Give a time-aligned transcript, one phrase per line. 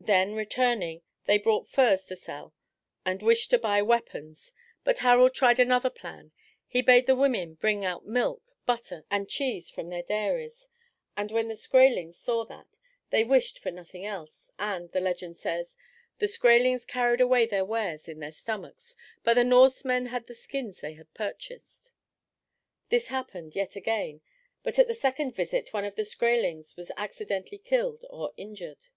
[0.00, 2.52] Then returning, they brought furs to sell
[3.04, 6.32] and wished to buy weapons, but Harald tried another plan:
[6.66, 10.68] he bade the women bring out milk, butter, and cheese from their dairies,
[11.16, 12.80] and when the Skraelings saw that,
[13.10, 15.76] they wished for nothing else, and, the legend says,
[16.18, 20.80] "the Skraelings carried away their wares in their stomachs, but the Norsemen had the skins
[20.80, 21.92] they had purchased."
[22.88, 24.20] This happened yet again,
[24.64, 28.88] but at the second visit one of the Skraelings was accidentally killed or injured.